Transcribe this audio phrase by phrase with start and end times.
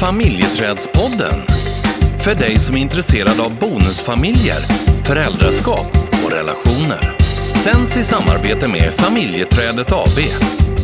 [0.00, 1.38] Familjeträdspodden.
[2.24, 4.60] För dig som är intresserad av bonusfamiljer,
[5.04, 5.90] föräldraskap
[6.24, 7.18] och relationer.
[7.64, 10.18] Sänds i samarbete med Familjeträdet AB.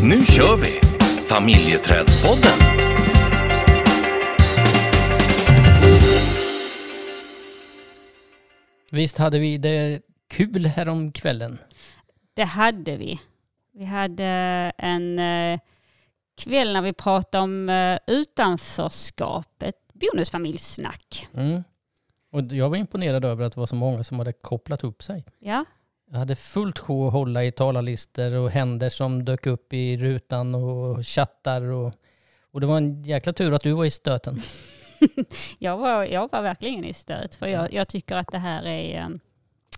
[0.03, 0.80] Nu kör vi!
[1.29, 2.58] Familjeträdspodden.
[8.90, 10.01] Visst hade vi det
[10.31, 11.58] kul här om kvällen?
[12.37, 13.21] Det hade vi.
[13.74, 14.24] Vi hade
[14.78, 15.58] en eh,
[16.37, 21.29] kväll när vi pratade om eh, utanförskap, ett bonusfamiljssnack.
[21.34, 21.65] Mm.
[22.33, 25.25] Och jag var imponerad över att det var så många som hade kopplat upp sig.
[25.39, 25.65] Ja,
[26.11, 30.55] Jag hade fullt sjå att hålla i talarlistor och händer som dök upp i rutan
[30.55, 31.62] och chattar.
[31.62, 31.92] Och,
[32.53, 34.41] och det var en jäkla tur att du var i stöten.
[35.59, 39.01] jag var, jag var verkligen i stöt för jag, jag tycker att det här är...
[39.01, 39.09] eh,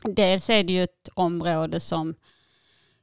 [0.03, 2.15] Dels är det ju ett område som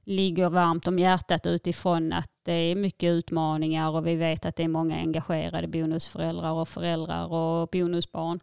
[0.04, 4.64] ligger varmt om hjärtat utifrån att det är mycket utmaningar och vi vet att det
[4.64, 8.40] är många engagerade bonusföräldrar och föräldrar och bonusbarn.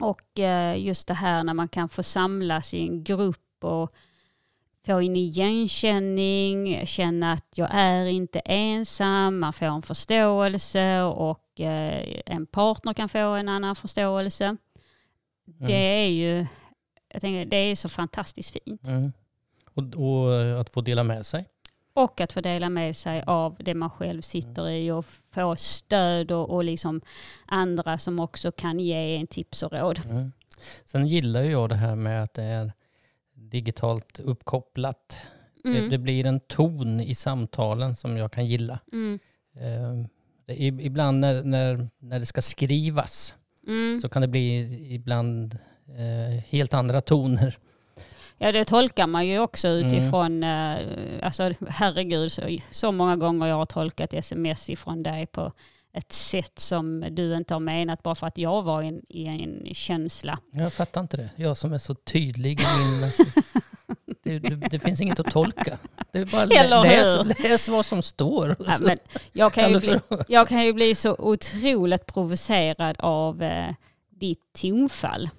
[0.00, 3.92] Och eh, just det här när man kan få samlas i en grupp och
[4.86, 12.20] få in igenkänning, känna att jag är inte ensam, man får en förståelse och eh,
[12.26, 14.56] en partner kan få en annan förståelse.
[15.44, 16.46] Det är ju,
[17.08, 18.86] jag tänker, det är så fantastiskt fint.
[18.86, 19.12] Mm.
[19.74, 21.46] Och, och att få dela med sig.
[21.94, 26.32] Och att få dela med sig av det man själv sitter i och få stöd
[26.32, 27.00] och, och liksom
[27.46, 30.00] andra som också kan ge en tips och råd.
[30.10, 30.32] Mm.
[30.84, 32.72] Sen gillar jag det här med att det är
[33.34, 35.16] digitalt uppkopplat.
[35.62, 35.90] Det, Mm.
[35.90, 38.78] det blir en ton i samtalen som jag kan gilla.
[38.92, 39.18] Mm.
[39.56, 40.06] Eh,
[40.46, 43.34] det, ibland när, när, när det ska skrivas
[43.66, 44.00] Mm.
[44.00, 47.58] så kan det bli ibland eh, helt andra toner.
[48.38, 49.86] Ja det tolkar man ju också Mm.
[49.86, 50.78] utifrån, eh,
[51.22, 55.52] alltså herregud så, så många gånger jag har tolkat sms ifrån dig på
[55.92, 59.26] ett sätt som du inte har menat bara för att jag var i en, i
[59.26, 60.38] en känsla.
[60.50, 61.30] Jag fattar inte det.
[61.36, 63.10] Jag som är så tydlig i min...
[64.22, 65.78] det, det, det finns inget att tolka.
[66.12, 68.56] Det är bara lä, läs, läs vad som står.
[68.66, 68.98] Ja, men
[69.32, 73.74] jag, kan ju bli, jag kan ju bli så otroligt provocerad av eh,
[74.10, 75.30] ditt tonfall.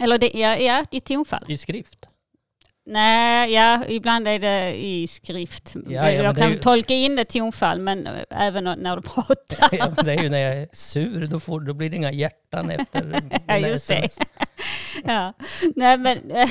[0.00, 1.44] Eller det, ja, ja, ditt tonfall.
[1.48, 1.98] I skrift.
[2.86, 5.74] Nej, ja, ibland är det i skrift.
[5.74, 9.68] Ja, ja, jag kan ju- tolka in det tonfall, men eh, även när du pratar.
[9.78, 12.70] Ja, det är ju när jag är sur, då, får, då blir det inga hjärtan
[12.80, 14.08] efter Ja, just det.
[15.04, 15.32] ja.
[15.76, 16.48] Nej, men eh,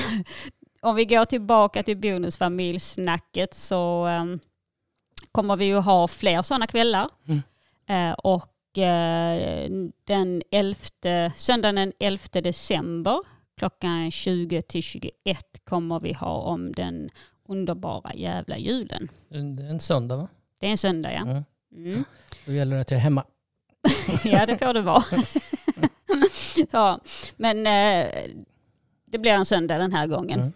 [0.80, 4.40] om vi går tillbaka till bonusfamiljsnacket så ehm,
[5.32, 7.08] kommer vi ju ha fler sådana kvällar.
[7.28, 7.42] Mm.
[7.88, 8.52] Eh, och
[10.06, 10.76] den 11,
[11.36, 13.18] söndagen den 11 december
[13.58, 15.12] klockan 20 till 21
[15.64, 17.10] kommer vi ha om den
[17.48, 19.08] underbara jävla julen.
[19.28, 20.28] En, en söndag va?
[20.58, 21.20] Det är en söndag ja.
[21.20, 21.44] Mm.
[21.74, 22.04] Mm.
[22.46, 23.24] Då gäller det att jag är hemma.
[24.24, 25.04] Ja, det får det vara.
[26.70, 27.00] ja,
[27.36, 28.10] men eh,
[29.04, 30.40] det blir en söndag den här gången.
[30.40, 30.52] Mm.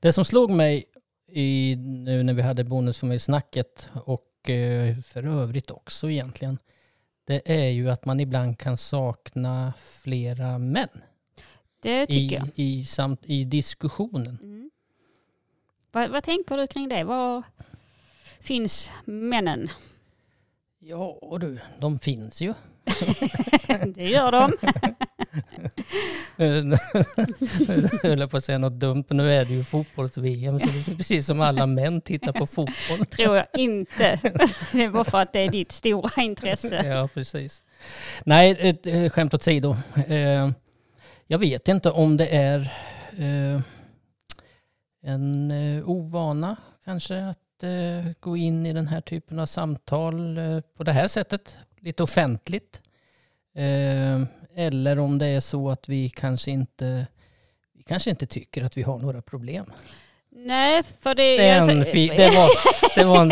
[0.00, 0.84] Det som slog mig
[1.32, 6.58] i, nu när vi hade bonusfamiljsnacket och eh, för övrigt också egentligen,
[7.24, 10.88] det är ju att man ibland kan sakna flera män
[11.80, 12.48] Det tycker i, jag.
[12.54, 14.38] i, samt, i diskussionen.
[14.42, 14.70] Mm.
[15.92, 17.04] Vad, vad tänker du kring det?
[17.04, 17.42] Var
[18.40, 19.70] finns männen?
[20.78, 22.54] Ja, och du, de finns ju.
[23.94, 24.52] det gör de.
[26.36, 26.76] Nu
[28.08, 30.92] höll jag på att säga något dumt, men nu är det ju fotbolls-VM, så det
[30.92, 33.06] är precis som alla män tittar på fotboll.
[33.10, 34.20] Tror jag inte.
[34.72, 36.86] Det är bara för att det är ditt stora intresse.
[36.86, 37.62] Ja, precis.
[38.24, 39.76] Nej, ett, eh, skämt åsido.
[41.32, 42.58] Jag vet inte om det är
[43.18, 43.60] eh,
[45.02, 50.60] en eh, ovana kanske att eh, gå in i den här typen av samtal eh,
[50.60, 52.82] på det här sättet, lite offentligt.
[53.54, 54.22] Eh,
[54.54, 57.06] eller om det är så att vi kanske inte
[57.72, 59.72] vi kanske inte tycker att vi har några problem.
[60.32, 61.38] Nej, för det...
[61.38, 62.48] Är jag- det, var,
[62.96, 63.28] det var en,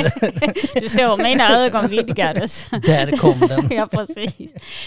[0.83, 2.67] Du såg mina ögon vidgades.
[2.71, 3.69] där kom den.
[3.77, 4.37] ja, precis.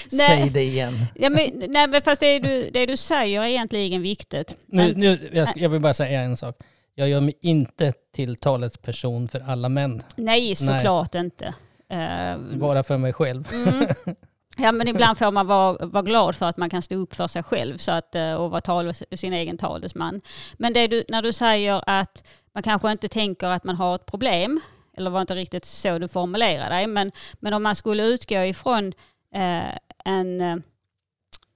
[0.09, 1.05] Säg Nej, det igen.
[1.15, 4.55] ja, men, nej, men fast det du, det du säger är egentligen viktigt.
[4.65, 6.55] Nu, Men, nu, jag, jag vill bara säga en sak.
[6.95, 10.03] Jag gör mig inte till talesperson för alla män.
[10.15, 11.53] nej, såklart inte.
[11.89, 13.47] Eh, Bara för mig själv.
[13.53, 13.87] Mm.
[14.57, 17.27] Ja men ibland får man vara, vara glad för att man kan stå upp för
[17.27, 20.21] sig själv så att, eh, och vara tal, sin egen talesman.
[20.53, 24.61] Men du, när du säger att man kanske inte tänker att man har ett problem,
[24.97, 28.93] eller var inte riktigt så du formulerade dig, men, men om man skulle utgå ifrån
[29.35, 30.57] eh, en, eh,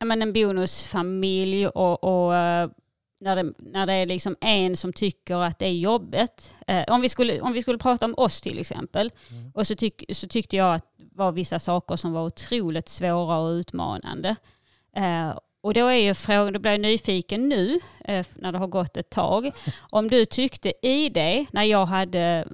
[0.06, 2.70] men en bonusfamilj och, och eh,
[3.20, 6.52] när det, när det är liksom en som tycker att det är jobbigt.
[6.68, 9.12] Eh, om, vi skulle, om vi skulle prata om oss till exempel.
[9.32, 9.52] Mm.
[9.56, 13.50] Och så, tyck, så tyckte jag att var vissa saker som var otroligt svåra och
[13.50, 14.36] utmanande.
[14.96, 18.68] Eh, och då är ju frågan, då blir jag nyfiken nu, eh, när det har
[18.68, 22.48] gått ett tag, om du tyckte i det, när jag hade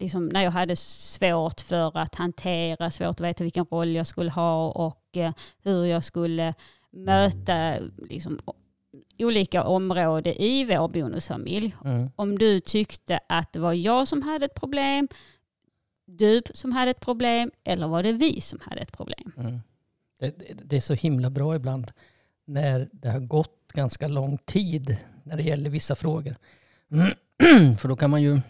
[0.00, 4.30] liksom, när jag hade svårt för att hantera, svårt att veta vilken roll jag skulle
[4.30, 5.32] ha och eh,
[5.62, 6.54] hur jag skulle
[6.90, 7.74] möta
[8.08, 8.38] liksom,
[9.18, 11.76] olika områden i vår bonusfamilj.
[11.84, 12.10] Mm.
[12.16, 15.08] Om du tyckte att det var jag som hade ett problem,
[16.06, 19.32] du som hade ett problem eller var det vi som hade ett problem?
[19.36, 19.60] Mm.
[20.18, 20.34] Det,
[20.64, 21.92] det, är så himla bra ibland
[22.44, 26.36] när det har gått ganska lång tid när det gäller vissa frågor.
[27.78, 28.40] För då kan man ju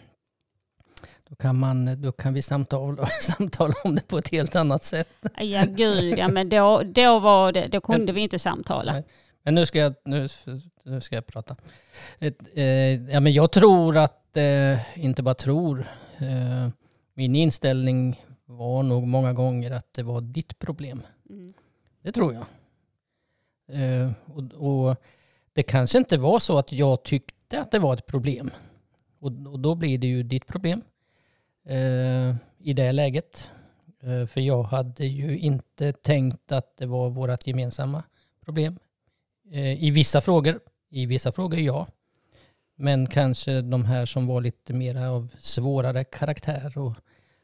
[1.29, 5.09] då kan, man, då kan vi samtala, samtala om det på ett helt annat sätt.
[5.37, 8.93] Ja gud, ja, men då, då, var det, då kunde vi inte samtala.
[8.93, 9.03] Nej.
[9.43, 10.27] Men nu ska jag, nu,
[10.83, 11.55] nu ska jag prata.
[12.19, 12.65] Ett, eh,
[13.11, 15.79] ja, men jag tror att, eh, inte bara tror,
[16.17, 16.69] eh,
[17.13, 21.01] min inställning var nog många gånger att det var ditt problem.
[21.29, 21.53] Mm.
[22.01, 22.45] Det tror jag.
[23.67, 24.95] Eh, och, och
[25.53, 28.51] det kanske inte var så att jag tyckte att det var ett problem.
[29.19, 30.81] Och, och då blir det ju ditt problem
[31.65, 33.51] eh, i det läget.
[34.03, 38.03] Eh, för jag hade ju inte tänkt att det var vårt gemensamma
[38.45, 38.79] problem.
[39.51, 40.59] Eh, I vissa frågor,
[40.89, 41.87] i vissa frågor ja.
[42.75, 46.93] Men kanske de här som var lite mer av svårare karaktär och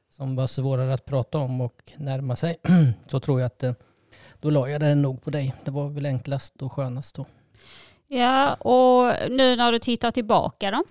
[0.09, 2.57] som var svårare att prata om och närma sig.
[3.07, 3.73] Så tror jag att eh,
[4.39, 5.53] då la jag den nog på dig.
[5.65, 7.25] Det var väl enklast och skönast då.
[8.07, 10.83] Ja, och nu när du tittar tillbaka då?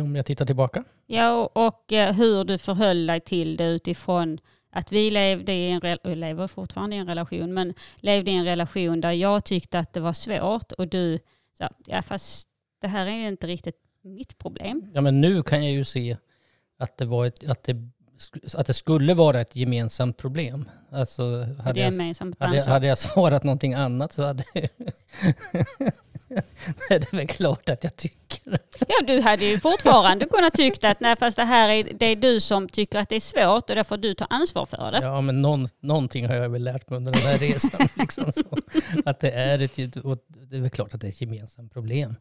[0.00, 0.84] Om jag tittar tillbaka.
[1.06, 4.38] Ja, och, eh, hur du förhöll dig till det utifrån
[4.70, 9.00] att vi levde i en, lever fortfarande i en relation, men levde i en relation
[9.00, 11.18] där jag tyckte att det var svårt och du
[11.86, 12.48] ja fast
[12.82, 14.90] det här är inte riktigt mitt problem.
[14.94, 16.16] Ja men nu kan jag ju se
[16.78, 17.76] att det, var ett, att det,
[18.54, 20.68] att det skulle vara ett gemensamt problem.
[20.90, 22.72] Alltså Det hade är jag, hade, jag- ansvar.
[22.72, 24.44] hade jag svarat någonting annat så hade
[26.88, 28.58] det är väl klart att jag tycker.
[28.88, 32.16] Ja, du hade ju fortfarande kunnat tycka att nej, fast det här är, det är
[32.16, 34.98] du som tycker att det är svårt och därför du tar ansvar för det.
[35.02, 37.86] Ja men någon, någonting har jag väl lärt mig under den här resan.
[37.98, 38.58] Liksom så.
[39.04, 42.14] Att det är, ett, det är väl klart att det är ett gemensamt problem.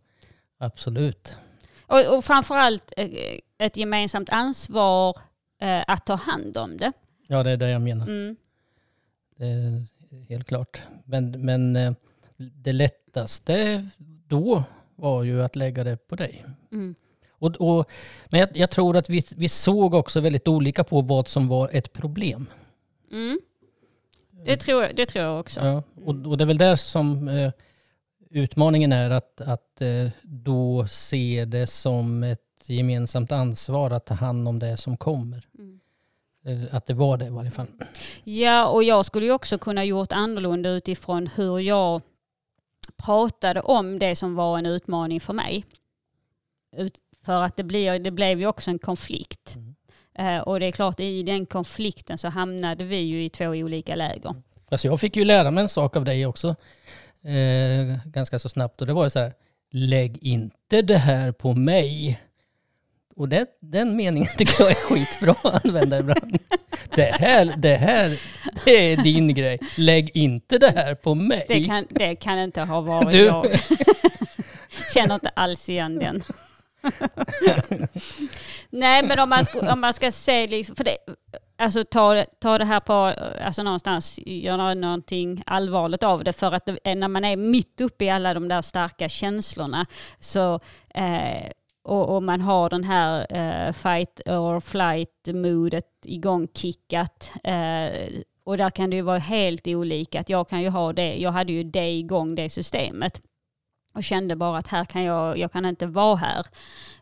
[0.61, 1.35] Absolut.
[1.87, 5.17] Och, och framförallt eh, ett gemensamt ansvar
[5.61, 6.91] eh, att ta hand om det.
[7.27, 8.07] Ja det är det jag menar.
[8.07, 8.35] Mm.
[9.35, 9.85] Det
[10.29, 10.81] helt klart.
[11.05, 11.93] Men, men eh,
[12.37, 13.87] det lättaste
[14.27, 14.63] då
[14.95, 16.45] var ju att lägga det på dig.
[16.71, 16.95] Mm.
[17.29, 17.91] Och, och,
[18.29, 21.69] men jag, jag tror att vi, vi såg också väldigt olika på vad som var
[21.71, 22.47] ett problem.
[23.11, 23.39] Mm.
[24.45, 25.59] Det, tror det tror jag också.
[25.59, 27.51] Ja, och, och det är väl där som eh,
[28.31, 34.47] utmaningen är att, att eh, då se det som ett gemensamt ansvar att ta hand
[34.47, 35.47] om det som kommer.
[35.59, 35.79] Mm.
[36.45, 37.67] Eh, Att det var det i varje fall.
[38.23, 42.01] Ja, och jag skulle ju också kunna gjort annorlunda utifrån hur jag
[42.97, 45.65] pratade om det som var en utmaning för mig.
[47.25, 49.55] För att det, blir, det blev ju också en konflikt.
[49.55, 49.75] Mm.
[50.15, 53.95] Eh, och det är klart, i den konflikten så hamnade vi ju i två olika
[53.95, 54.35] läger.
[54.69, 56.55] Alltså jag fick ju lära mig en sak av dig också.
[57.25, 58.81] Eh, ganska så snabbt.
[58.81, 59.33] Och det var ju så här.
[59.71, 62.19] Lägg inte det här på mig.
[63.15, 66.37] Och det, den meningen tycker jag är skitbra att använda ibland.
[66.95, 68.19] Det här, det här,
[68.65, 69.59] det är din grej.
[69.77, 71.45] Lägg inte det här på mig.
[71.47, 73.45] Det kan, det kan inte ha varit Du- jag.
[74.93, 76.23] Känner inte alls igen den.
[78.69, 80.97] Nej, men om man, om man ska se, liksom, för det,
[81.61, 82.93] alltså ta, ta det här på,
[83.45, 86.33] alltså någonstans, göra någonting allvarligt av det.
[86.33, 89.85] För att det, när man är mitt uppe i alla de där starka känslorna
[90.19, 91.49] så, eh,
[91.83, 97.31] och, och man har den här eh, fight or flight-modet igångkickat.
[97.43, 97.89] Eh,
[98.43, 100.19] och där kan det ju vara helt olika.
[100.19, 103.21] Att jag kan ju ha det, jag hade ju det igång, det systemet.
[103.93, 106.45] Och kände bara att här kan jag, jag kan inte vara här.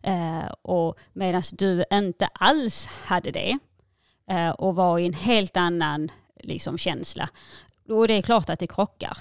[0.04, 3.58] Eh, och medan du inte alls hade det
[4.58, 6.12] och var i en helt annan
[6.44, 7.30] liksom, känsla.
[7.90, 9.18] Och det är klart att det krockar.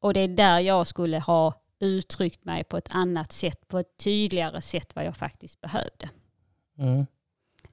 [0.00, 3.96] Och det är där jag skulle ha uttryckt mig på ett annat sätt, på ett
[4.04, 6.10] tydligare sätt vad jag faktiskt behövde.
[6.78, 7.06] Mm.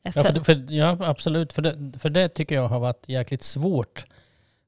[0.01, 1.53] Ja, För- för, ja, absolut.
[1.53, 4.06] För det, för det tycker jag har varit jäkligt svårt.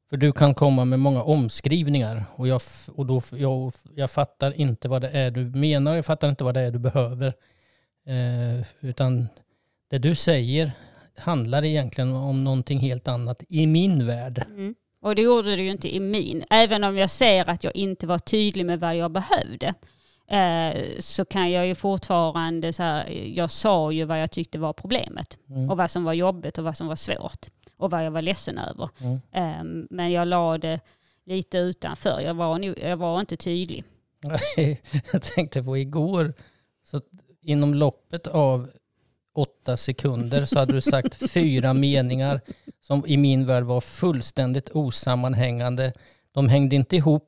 [0.10, 2.62] För du kan komma med många omskrivningar och, jag,
[2.96, 5.96] och då, jag, jag fattar inte vad det är du menar.
[5.96, 7.28] Jag fattar inte vad det är du behöver.
[8.06, 9.28] Eh, utan
[9.88, 10.72] det du säger
[11.22, 14.46] handlar egentligen om någonting helt annat i min värld.
[14.50, 14.76] Mm.
[15.02, 16.46] Och det gjorde det ju inte i min.
[16.50, 19.74] Även om jag ser att jag inte var tydlig med vad jag behövde.
[20.28, 24.74] Eh, så kan jag ju fortfarande så här, jag sa ju vad jag tyckte var
[24.74, 25.38] problemet.
[25.50, 25.70] Mm.
[25.70, 27.48] Och vad som var jobbigt och vad som var svårt.
[27.78, 28.90] och vad jag var ledsen över.
[29.00, 29.20] Mm.
[29.32, 30.80] Ehm, men jag la det
[31.26, 32.22] lite utanför.
[32.22, 33.84] Jag var, jag var inte tydlig.
[35.12, 36.34] Jag tänkte på igår,
[36.84, 37.02] så
[37.42, 38.70] inom loppet av
[39.40, 42.42] åtta sekunder så hade du sagt fyra meningar
[42.82, 45.94] som i min värld var fullständigt osammanhängande.
[46.34, 47.26] De hängde inte ihop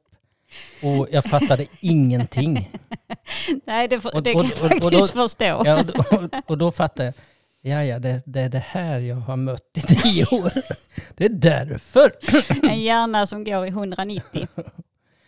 [0.84, 2.72] och jag fattade ingenting.
[3.66, 5.62] Nej, det, får- Och- det och- kan jag och- och faktiskt då- förstå.
[5.66, 7.14] Ja, och, då, och då fattade
[7.62, 10.52] jag, ja ja, det, det är det här jag har mött i tio år.
[11.16, 12.12] Det är därför.
[12.70, 14.48] En hjärna som går i 190.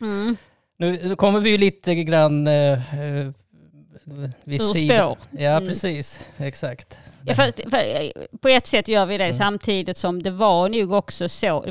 [0.02, 0.38] Mm.
[0.78, 3.32] Nu nu kommer vi ju lite grann eh, eh,
[4.44, 5.18] vid Ur spår.
[5.32, 5.68] Ja, Mm.
[5.68, 6.20] precis.
[6.38, 6.98] Exakt.
[7.26, 9.38] Ja, för, för, på ett sätt gör vi det Mm.
[9.38, 11.66] samtidigt som det var nog också så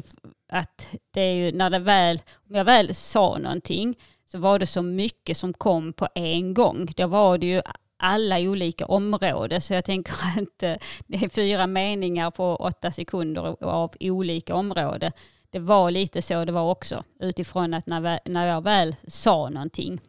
[0.49, 3.99] att det är ju när det väl, om jag väl sa någonting
[4.31, 6.89] så var det så mycket som kom på en gång.
[6.97, 7.62] Då var det ju
[7.97, 10.12] alla olika områden så jag tänker
[10.43, 10.75] att eh,
[11.07, 15.12] det är fyra meningar på åtta sekunder av olika områden.
[15.51, 17.87] Det var lite så det var också utifrån att
[18.25, 20.01] när jag väl sa någonting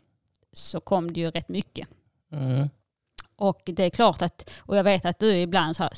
[0.53, 1.87] så kom det ju rätt mycket.
[2.33, 2.69] Mm.
[3.35, 5.89] Och det är klart att, och jag vet att du ibland sa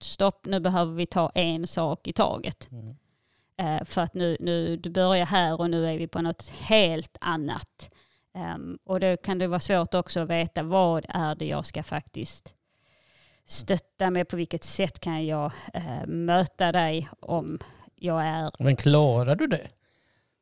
[0.00, 2.68] stopp nu behöver vi ta en sak i taget.
[2.70, 2.96] Mm.
[3.56, 7.16] Eh, för att nu, nu, du börjar här och nu är vi på något helt
[7.20, 7.90] annat.
[8.34, 11.82] Ehm, och då kan det vara svårt också att veta vad är det jag ska
[11.82, 12.54] faktiskt
[13.44, 17.58] stötta med, på vilket sätt kan jag eh, möta dig om
[17.96, 19.68] jag är Men klarar du det?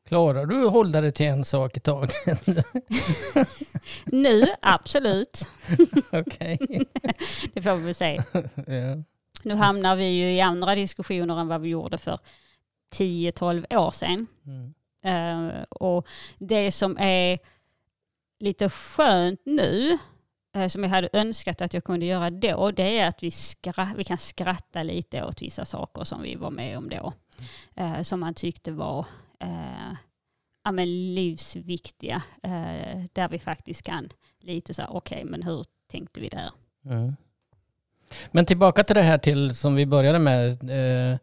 [0.09, 2.13] Klarar du att hålla dig till en sak i taget?
[4.05, 5.47] nu, absolut.
[6.13, 6.59] Okej.
[7.55, 8.23] Det får vi väl se.
[8.67, 9.03] Ja.
[9.43, 12.19] Nu hamnar vi ju i andra diskussioner än vad vi gjorde för
[12.95, 14.27] 10-12 år sedan.
[14.47, 14.75] Mm.
[15.05, 16.07] Eh, och
[16.39, 17.39] det som är
[18.39, 19.99] lite skönt nu,
[20.55, 23.97] eh, som jag hade önskat att jag kunde göra då, det är att vi, skra-
[23.97, 27.13] vi kan skratta lite åt vissa saker som vi var med om då.
[27.77, 29.07] Eh, som man tyckte var
[29.41, 29.97] eh,
[30.65, 32.23] ja, men livsviktiga.
[32.43, 34.09] Eh, där vi faktiskt kan
[34.41, 36.51] lite så här, okej men hur tänkte vi där?
[36.85, 37.17] Mm.
[38.31, 40.71] Men tillbaka till det här till som vi började med.
[40.71, 41.19] Eh,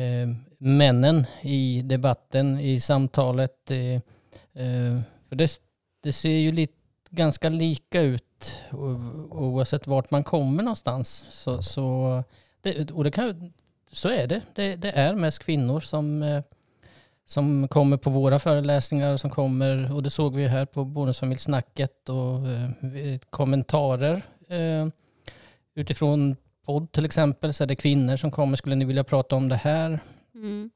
[0.00, 3.70] eh, männen i debatten, i samtalet.
[3.70, 3.94] Eh,
[4.64, 5.60] eh, för det,
[6.02, 6.72] det ser ju lite,
[7.10, 8.62] ganska lika ut
[9.30, 11.26] oavsett vart man kommer någonstans.
[11.30, 12.22] Så, så,
[12.60, 13.52] det, och det kan,
[13.92, 14.42] så är det.
[14.54, 14.76] det.
[14.76, 16.42] Det är mest kvinnor som, eh,
[17.26, 19.16] som kommer på våra föreläsningar.
[19.16, 24.22] Som kommer, och det såg vi här på Bonusfamiljsnacket och eh, kommentarer.
[24.48, 24.88] Eh,
[25.74, 26.36] utifrån
[26.66, 28.56] podd till exempel så är det kvinnor som kommer.
[28.56, 29.98] Skulle ni vilja prata om det här?
[30.34, 30.70] Mm.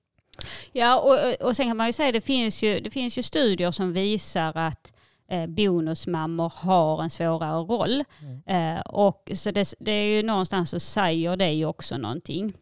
[0.72, 3.70] Ja, och, och sen kan man ju säga det finns ju, det finns ju studier
[3.70, 4.92] som visar att
[5.28, 8.04] eh, bonusmammor har en svårare roll.
[8.46, 12.54] Eh, och så det, det är ju någonstans så säger det ju också någonting.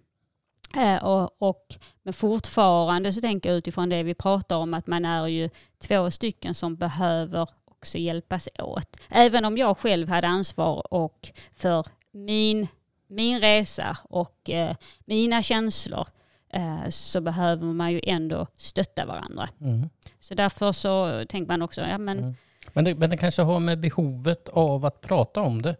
[0.76, 5.04] Eh, och, och, men fortfarande så tänker jag utifrån det vi pratar om att man
[5.04, 8.96] är ju två stycken som behöver också hjälpas åt.
[9.08, 12.68] Även om jag själv hade ansvar och för min,
[13.06, 16.06] min resa och eh, mina känslor
[16.52, 19.48] eh, så behöver man ju ändå stötta varandra.
[19.60, 19.88] Mm.
[20.20, 22.34] Så därför så tänker man också, ja men Mm.
[22.72, 25.76] Men, det, men det kanske har med behovet av att prata om det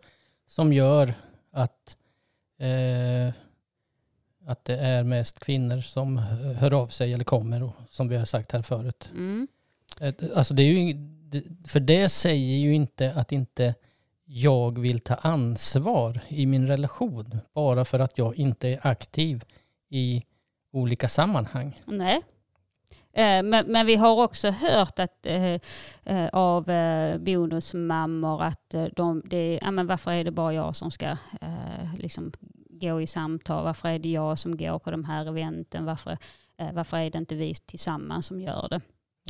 [0.47, 1.15] som gör
[1.53, 1.97] att,
[2.59, 3.35] eh,
[4.47, 6.19] att det är mest kvinnor som
[6.59, 9.11] hör av sig eller kommer, och, som vi har sagt här förut.
[9.15, 9.49] mm,
[10.35, 10.97] Alltså det är ju,
[11.67, 13.75] för det säger ju inte att inte
[14.25, 19.45] jag vill ta ansvar i min relation bara för att jag inte är aktiv
[19.89, 20.23] i
[20.73, 21.81] olika sammanhang.
[21.87, 22.21] nej.
[23.17, 29.59] Eh, Men, men vi har också hört att, eh, av eh, bonusmammor att de, det,
[29.63, 31.07] ja, men varför är det bara jag som ska
[31.41, 32.33] eh, liksom
[32.81, 33.64] gå i samtal?
[33.64, 35.85] Varför är det jag som går på de här eventen?
[35.85, 36.19] Varför,
[36.59, 38.81] eh, varför är det inte vi tillsammans som gör det?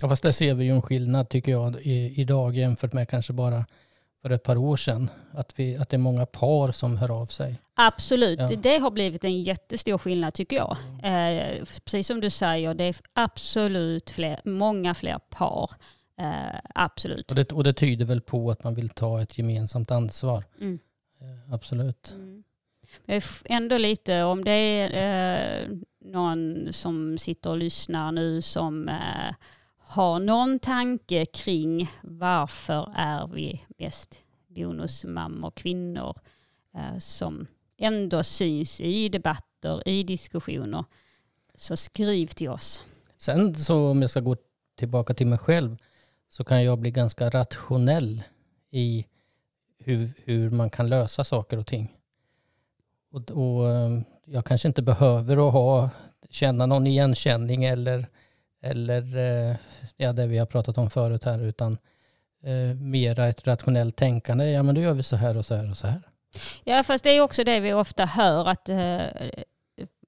[0.00, 3.32] Ja, fast där ser vi ju en skillnad tycker jag i, idag jämfört med kanske
[3.32, 3.64] bara
[4.22, 5.10] för ett par år sedan.
[5.32, 7.60] Att, vi, att det är många par som hör av sig.
[7.74, 8.48] Absolut, Ja.
[8.48, 10.76] det, det har blivit en jättestor skillnad tycker jag.
[11.02, 15.70] Eh, precis som du säger, det är absolut fler, många fler par.
[16.20, 17.30] Eh, absolut.
[17.30, 20.44] Och det, och det tyder väl på att man vill ta ett gemensamt ansvar.
[20.60, 20.78] Mm.
[21.20, 22.12] Eh, absolut.
[22.16, 22.44] Mm.
[23.06, 28.42] Eh, jag är ändå lite, om det är eh, någon som sitter och lyssnar nu
[28.42, 29.34] som eh,
[29.78, 36.16] har någon tanke kring varför är vi mest bonusmammor kvinnor
[36.74, 37.46] eh, som
[37.78, 40.84] ändå syns i debatter, i diskussioner,
[41.54, 42.82] så skriv till oss.
[43.18, 44.36] Sen så om jag ska gå
[44.76, 45.76] tillbaka till mig själv
[46.28, 48.22] så kan jag bli ganska rationell
[48.70, 49.06] i
[49.78, 51.93] hur, hur man kan lösa saker och ting.
[53.14, 55.90] Och, och, eh, jag kanske inte behöver att ha,
[56.30, 58.06] känna någon igenkänning eller,
[58.62, 59.56] eller eh,
[59.96, 61.78] ja, det vi har pratat om förut här, utan
[62.44, 64.50] eh, mera ett rationellt tänkande.
[64.50, 66.02] Ja, men då gör vi så här och så här och så här.
[66.64, 69.02] Ja, fast det är också det vi ofta hör att eh,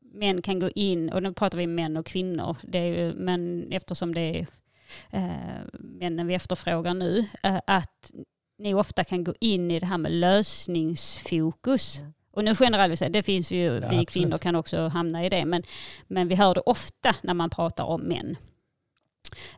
[0.00, 3.72] män kan gå in, och nu pratar vi män och kvinnor, det är ju, men
[3.72, 4.46] eftersom det är
[5.10, 5.30] eh,
[5.72, 8.10] männen vi efterfrågar nu, eh, att
[8.58, 11.98] ni ofta kan gå in i det här med lösningsfokus.
[11.98, 12.12] Mm.
[12.36, 14.10] Och nu generaliserar det finns ju, Ja, vi absolut.
[14.10, 15.62] kvinnor kan också hamna i det, men,
[16.06, 18.36] men vi hör det ofta när man pratar om män.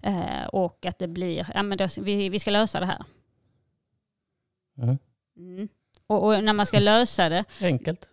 [0.02, 3.04] Eh, och att det blir, ja men då, vi, vi ska lösa det här.
[4.82, 4.98] Mm.
[5.36, 5.68] Mm.
[6.06, 8.08] Och, och när man ska lösa det, Enkelt.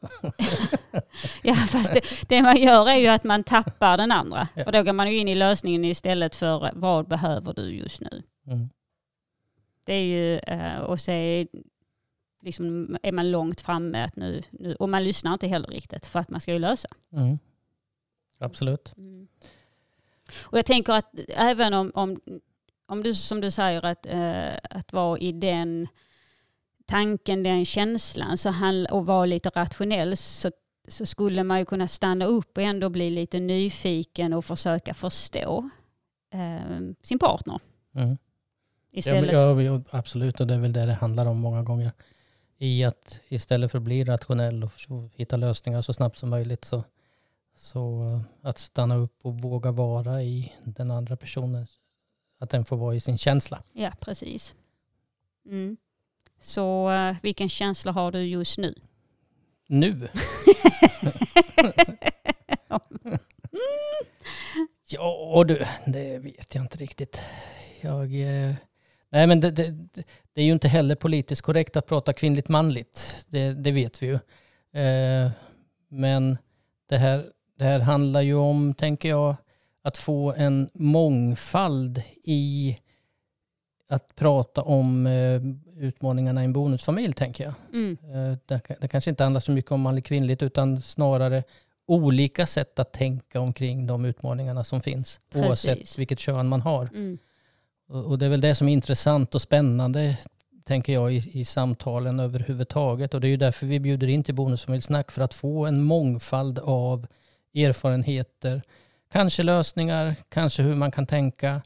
[1.44, 4.48] ja fast det, det man gör är ju att man tappar den andra.
[4.54, 4.64] Ja.
[4.64, 8.24] För då går man ju in i lösningen istället för vad behöver du just nu.
[8.48, 8.70] Mm.
[9.84, 11.48] Det är ju, eh, och så är,
[12.46, 16.20] liksom, är man långt framme att nu, nu, och man lyssnar inte heller riktigt för
[16.20, 16.90] att man ska ju lösa.
[17.14, 17.40] Mm.
[18.38, 18.94] Absolut.
[20.36, 22.20] Och jag tänker att även om, om,
[22.86, 25.88] om du som du säger att, eh, att vara i den
[26.86, 30.52] tanken, den känslan så han, och vara lite rationell så,
[30.88, 35.70] så skulle man ju kunna stanna upp och ändå bli lite nyfiken och försöka förstå
[36.34, 37.60] eh, sin partner.
[37.96, 38.18] Mm.
[38.92, 39.32] Istället.
[39.32, 41.92] ja, ja, absolut, och det är väl det det handlar om många gånger.
[42.58, 44.72] I att istället för att bli rationell och
[45.16, 46.84] hitta lösningar så snabbt som möjligt så,
[47.56, 51.68] så eh, att stanna upp och våga vara i den andra personen.
[52.40, 53.64] Att den får vara i sin känsla.
[53.74, 54.56] Ja, precis.
[55.46, 55.78] Mm.
[56.42, 58.76] Så eh, vilken känsla har du just nu?
[59.68, 60.10] Nu!
[64.88, 67.22] ja du, det vet jag inte riktigt.
[67.82, 68.22] Jag...
[68.22, 68.56] Eh,
[69.16, 69.76] nej men det, det,
[70.34, 73.26] det är ju inte heller politiskt korrekt att prata kvinnligt manligt.
[73.30, 74.14] Det, det vet vi ju.
[74.82, 75.32] Eh,
[75.90, 76.38] men
[76.90, 77.26] det här,
[77.58, 79.36] det här handlar ju om, tänker jag,
[79.84, 82.78] att få en mångfald i
[83.90, 85.42] att prata om eh,
[85.88, 87.54] utmaningarna i en bonusfamilj, tänker jag.
[87.74, 87.98] Mm.
[88.04, 91.44] Eh, Det, det kanske inte handlar så mycket om manligt kvinnligt utan snarare
[91.88, 95.22] olika sätt att tänka omkring de utmaningarna som finns.
[95.30, 95.48] Precis.
[95.48, 96.90] Oavsett vilket kön man har.
[96.94, 97.18] Mm.
[97.88, 100.18] Och, det är väl det som är intressant och spännande
[100.64, 103.14] tänker jag i, i samtalen överhuvudtaget.
[103.14, 106.60] Och det är ju därför vi bjuder in till Bonusfamiljsnack för att få en mångfald
[106.60, 107.08] av
[107.56, 108.62] erfarenheter.
[109.12, 111.62] Kanske lösningar, kanske hur man kan tänka.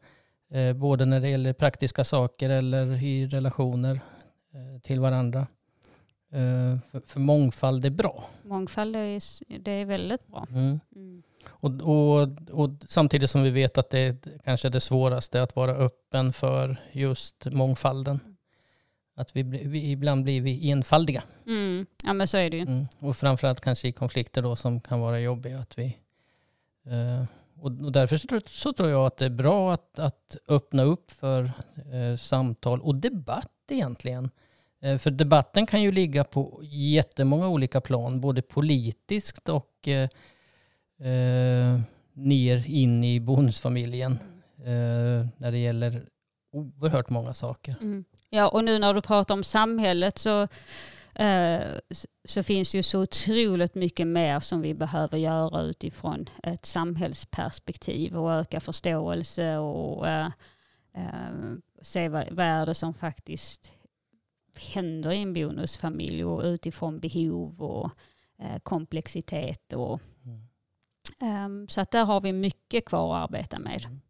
[0.51, 3.99] Eh, både när det gäller praktiska saker eller i relationer
[4.53, 5.47] eh, till varandra.
[6.31, 8.29] Eh, för, för mångfald är bra.
[8.43, 9.21] Mångfald är,
[9.59, 10.47] det är väldigt bra.
[10.51, 10.79] Mm.
[10.95, 11.23] Mm.
[11.47, 15.55] Och, och, och samtidigt som vi vet att det är kanske är det svåraste att
[15.55, 18.19] vara öppen för just mångfalden.
[19.15, 21.23] Att vi, vi ibland blir vi enfaldiga.
[21.47, 21.85] Mm.
[22.03, 22.63] Ja men så är det ju.
[22.63, 22.87] Mm.
[22.99, 25.59] Och framförallt kanske i konflikter då som kan vara jobbiga.
[25.59, 25.97] Att vi,
[26.85, 27.25] eh,
[27.61, 31.11] och, därför så, tror- så tror jag att det är bra att, att öppna upp
[31.11, 31.43] för
[31.93, 34.29] eh, samtal och debatt egentligen.
[34.81, 39.87] Eh, för debatten kan ju ligga på jättemånga olika plan, både politiskt och
[40.99, 41.79] eh,
[42.13, 44.19] ner in i bonusfamiljen.
[44.57, 46.05] Eh, när det gäller
[46.51, 47.75] oerhört många saker.
[47.81, 48.05] Mm.
[48.29, 50.47] Ja och nu när du pratar om samhället så,
[51.15, 51.61] eh,
[52.25, 58.17] så finns det ju så otroligt mycket mer som vi behöver göra utifrån ett samhällsperspektiv
[58.17, 60.29] och öka förståelse och eh,
[60.93, 63.71] eh, se vad, vad är det som faktiskt
[64.57, 67.91] händer i en bonusfamilj och utifrån behov och
[68.39, 69.73] eh, komplexitet.
[69.73, 70.01] Och,
[71.21, 73.85] Ehm, så att där har vi mycket kvar att arbeta med.
[73.85, 74.01] Mm.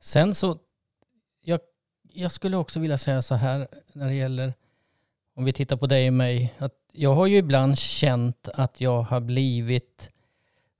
[0.00, 0.58] Sen så,
[1.40, 1.60] jag,
[2.12, 4.54] jag skulle också vilja säga så här när det gäller,
[5.34, 9.02] om vi tittar på dig och mig, att jag har ju ibland känt att jag
[9.02, 10.10] har blivit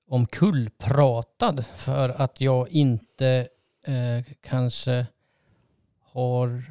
[0.08, 3.48] omkullpratad för att jag inte
[3.86, 5.06] eh, kanske
[6.00, 6.62] har,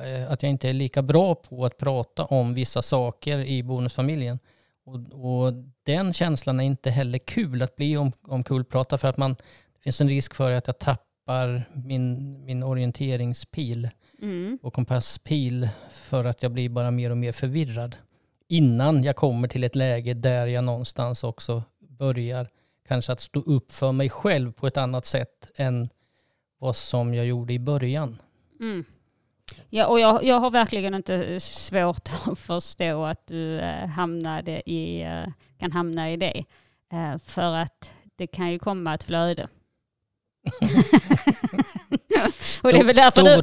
[0.00, 4.38] eh, att jag inte är lika bra på att prata om vissa saker i bonusfamiljen.
[4.84, 9.34] Och, och den känslan är inte heller kul att bli om, omkullpratad för att man,
[9.74, 13.88] det finns en risk för att jag tappar min, min orienteringspil
[14.22, 14.58] Mm.
[14.62, 17.96] och kompasspil för att jag blir bara mer och mer förvirrad.
[18.48, 22.48] Innan jag kommer till ett läge där jag någonstans också börjar
[22.88, 25.88] kanske att stå upp för mig själv på ett annat sätt än
[26.58, 28.22] vad som jag gjorde i början.
[28.60, 28.84] Mm.
[29.70, 35.02] Ja, och jag, jag har verkligen inte svårt att förstå att du eh, hamnade i,
[35.02, 35.24] eh,
[35.58, 36.44] kan hamna i det.
[36.92, 39.48] Eh, för att det kan ju komma ett flöde.
[42.62, 43.42] och, det är väl därför du,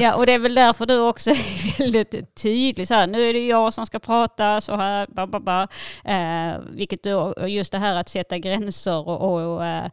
[0.00, 2.88] ja, och det är väl därför du också är väldigt tydlig.
[2.88, 5.68] Så här, nu är det jag som ska prata, så här, ba, ba, ba.
[6.04, 9.90] Eh, vilket du, just det här att sätta gränser och, och eh,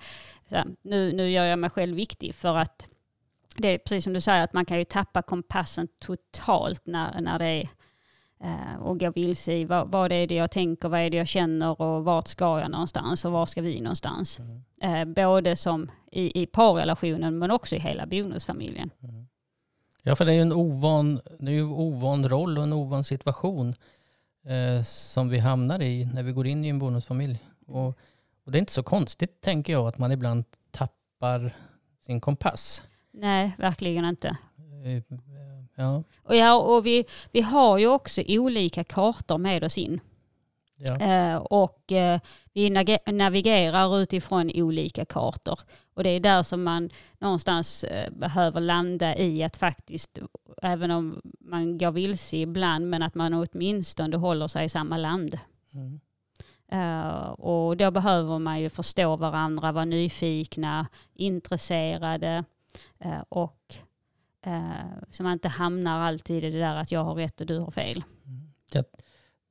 [0.51, 2.85] här, nu, nu gör jag mig själv viktig för att
[3.57, 7.39] det är precis som du säger att man kan ju tappa kompassen totalt när, när
[7.39, 7.69] det är
[8.43, 11.27] eh, och gå vilse i vad, vad är det jag tänker, vad är det jag
[11.27, 14.39] känner och vart ska jag någonstans och var ska vi någonstans.
[14.81, 18.89] Eh, både som i, i parrelationen men också i hela bonusfamiljen.
[20.03, 23.03] Ja, för det är ju en ovan, det är ju ovan roll och en ovan
[23.03, 23.75] situation
[24.45, 27.39] eh, som vi hamnar i när vi går in i en bonusfamilj.
[27.67, 27.87] Och,
[28.45, 31.55] och det är inte så konstigt, tänker jag, att man ibland tappar
[32.05, 32.81] sin kompass.
[33.13, 34.37] Nej, verkligen inte.
[34.85, 35.03] Eh,
[35.75, 39.99] ja, Och, ja, och vi, vi har ju också olika kartor med oss in.
[40.77, 40.97] ja.
[40.97, 42.19] Eh, och eh,
[42.53, 42.69] vi
[43.05, 45.59] navigerar utifrån olika kartor.
[45.93, 50.19] Och det är där som man någonstans eh, behöver landa i att faktiskt,
[50.61, 55.39] även om man går vilse ibland, men att man åtminstone håller sig i samma land.
[55.73, 55.99] Mm.
[56.71, 62.43] Eh, och då behöver man ju förstå varandra, vara nyfikna, intresserade
[63.29, 63.75] och
[64.45, 64.63] eh,
[65.11, 67.71] så man inte hamnar alltid i det där att jag har rätt och du har
[67.71, 68.03] fel.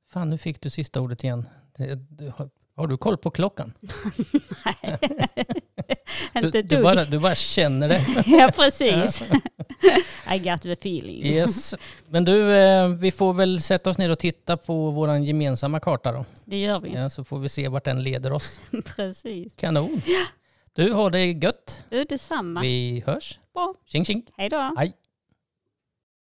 [0.09, 1.49] Fan, nu fick du sista ordet igen.
[2.09, 2.33] Du,
[2.75, 3.73] har, du koll på klockan?
[4.65, 4.99] Nej,
[6.33, 6.83] Du, inte du, dugg.
[6.83, 8.01] bara, du bara känner det.
[8.25, 9.31] ja, precis.
[10.33, 11.25] I got the feeling.
[11.25, 11.75] Yes.
[12.07, 16.11] Men du, eh, vi får väl sätta oss ner och titta på vår gemensamma karta
[16.11, 16.25] då.
[16.45, 16.93] Det gör vi.
[16.93, 18.59] Ja, så får vi se vart den leder oss.
[18.95, 19.55] Precis.
[19.55, 20.01] Kanon.
[20.75, 21.85] Du, har det gött.
[21.89, 22.61] Du, detsamma.
[22.61, 23.39] Vi hörs.
[23.53, 23.73] Bra.
[23.85, 24.23] Tjing tjing.
[24.37, 24.73] Hej då.
[24.77, 24.93] Hej.